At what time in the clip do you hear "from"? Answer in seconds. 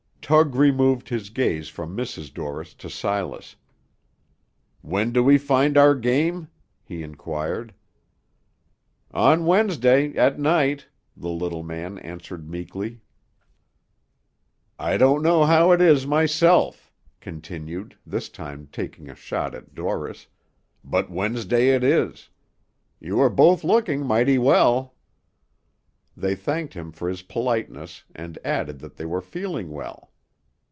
1.67-1.97